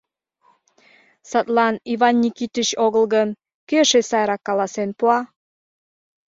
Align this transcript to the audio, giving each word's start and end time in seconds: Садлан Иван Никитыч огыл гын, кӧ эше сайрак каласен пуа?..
Садлан 1.29 1.75
Иван 1.93 2.15
Никитыч 2.23 2.69
огыл 2.85 3.03
гын, 3.15 3.29
кӧ 3.67 3.75
эше 3.83 4.01
сайрак 4.09 4.41
каласен 4.47 4.89
пуа?.. 4.97 5.19